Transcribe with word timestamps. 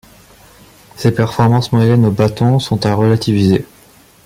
Ses 0.95 1.11
performances 1.11 1.73
moyennes 1.73 2.07
au 2.07 2.09
bâton 2.09 2.57
sont 2.57 2.87
à 2.87 2.95
relativiser. 2.95 3.67